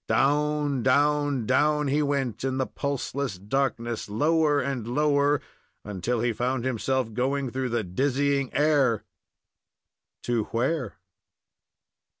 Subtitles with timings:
[0.07, 5.41] Down, down, down he went in the pulseless darkness, lower and lower,
[5.85, 9.03] until he found himself going through the dizzying air
[10.23, 10.95] to where?